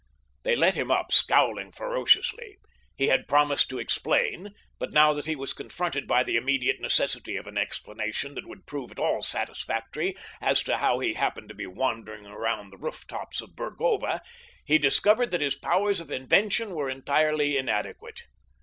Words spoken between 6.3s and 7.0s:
immediate